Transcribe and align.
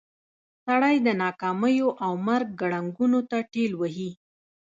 سړی 0.65 0.95
د 1.05 1.07
ناکاميو 1.23 1.89
او 2.05 2.11
مرګ 2.27 2.47
ګړنګونو 2.61 3.19
ته 3.29 3.37
ټېل 3.53 3.71
وهي. 3.77 4.11